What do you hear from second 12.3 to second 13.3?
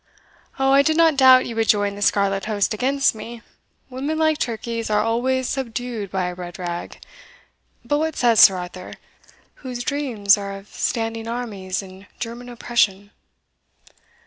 oppression?"